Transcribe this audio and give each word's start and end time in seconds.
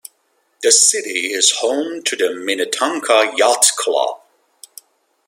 The 0.63 0.71
city 0.71 1.27
is 1.31 1.57
home 1.59 2.01
to 2.05 2.15
the 2.15 2.33
Minnetonka 2.33 3.33
Yacht 3.37 3.71
Club. 3.77 4.19